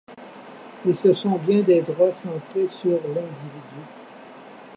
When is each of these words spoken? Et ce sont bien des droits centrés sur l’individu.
Et 0.87 0.95
ce 0.95 1.13
sont 1.13 1.35
bien 1.37 1.61
des 1.61 1.83
droits 1.83 2.11
centrés 2.11 2.67
sur 2.67 2.93
l’individu. 2.93 3.83